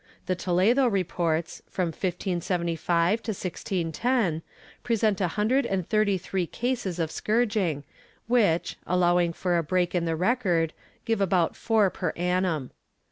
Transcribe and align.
The 0.25 0.33
Toledo 0.33 0.87
reports, 0.87 1.61
from 1.69 1.89
1575 1.89 3.21
to 3.21 3.29
1610, 3.33 4.41
present 4.81 5.21
a 5.21 5.27
himdred 5.27 5.67
and 5.69 5.87
thirty 5.87 6.17
three 6.17 6.47
cases 6.47 6.97
of 6.97 7.11
scourging 7.11 7.83
which, 8.25 8.77
allowing 8.87 9.31
for 9.31 9.59
a 9.59 9.63
break 9.63 9.93
in 9.93 10.05
the 10.05 10.15
record, 10.15 10.73
give 11.05 11.21
about 11.21 11.55
four 11.55 11.91
per 11.91 12.13
annum. 12.15 12.71